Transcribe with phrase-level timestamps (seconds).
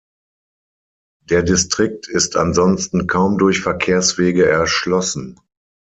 [1.29, 5.39] Der Distrikt ist ansonsten kaum durch Verkehrswege erschlossen.